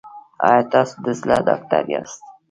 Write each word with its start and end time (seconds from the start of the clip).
ایا 0.47 0.63
تاسو 0.73 0.95
د 1.05 1.07
زړه 1.19 1.37
ډاکټر 1.47 1.83
یاست؟ 1.93 2.21